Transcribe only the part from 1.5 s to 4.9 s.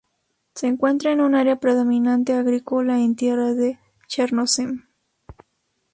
predominantemente agrícola en tierras de "chernozem".